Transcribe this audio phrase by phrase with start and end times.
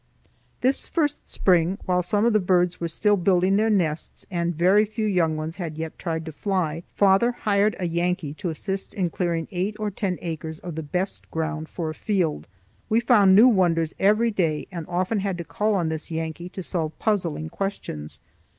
[0.61, 4.83] This first spring, while some of the birds were still building their nests and very
[4.83, 9.11] few young ones had yet tried to fly, father hired a Yankee to assist in
[9.11, 12.47] clearing eight or ten acres of the best ground for a field.
[12.89, 16.63] We found new wonders every day and often had to call on this Yankee to
[16.63, 18.19] solve puzzling questions.